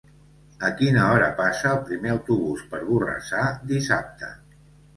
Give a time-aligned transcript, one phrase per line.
[0.69, 4.35] A quina hora passa el primer autobús per Borrassà dissabte?